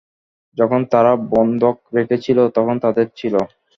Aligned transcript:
যখন 0.57 0.81
তারা 0.93 1.11
বন্ধক 1.33 1.75
রেখে 1.95 2.17
ছিলো, 2.25 2.43
তখন 2.57 2.75
তাদের 2.85 3.07
ছিলো। 3.19 3.41